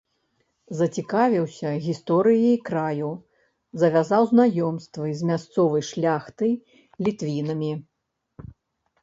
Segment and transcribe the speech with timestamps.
[0.77, 3.09] Зацікавіўся гісторыяй краю,
[3.83, 7.71] завязаў знаёмствы з мясцовай шляхтай-літвінамі.